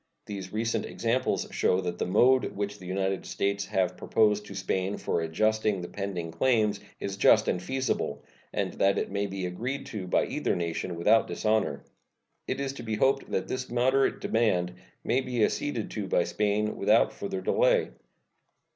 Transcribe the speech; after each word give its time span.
These 0.25 0.51
recent 0.51 0.83
examples 0.87 1.45
show 1.51 1.79
that 1.81 1.99
the 1.99 2.07
mode 2.07 2.55
which 2.55 2.79
the 2.79 2.87
United 2.87 3.23
States 3.23 3.65
have 3.67 3.97
proposed 3.97 4.47
to 4.47 4.55
Spain 4.55 4.97
for 4.97 5.21
adjusting 5.21 5.79
the 5.79 5.87
pending 5.87 6.31
claims 6.31 6.79
is 6.99 7.17
just 7.17 7.47
and 7.47 7.61
feasible, 7.61 8.23
and 8.51 8.73
that 8.73 8.97
it 8.97 9.11
may 9.11 9.27
be 9.27 9.45
agreed 9.45 9.85
to 9.93 10.07
by 10.07 10.25
either 10.25 10.55
nation 10.55 10.95
without 10.95 11.27
dishonor. 11.27 11.83
It 12.47 12.59
is 12.59 12.73
to 12.73 12.81
be 12.81 12.95
hoped 12.95 13.29
that 13.29 13.47
this 13.47 13.69
moderate 13.69 14.19
demand 14.21 14.73
may 15.03 15.21
be 15.21 15.43
acceded 15.45 15.91
to 15.91 16.07
by 16.07 16.23
Spain 16.23 16.77
without 16.77 17.13
further 17.13 17.41
delay. 17.41 17.91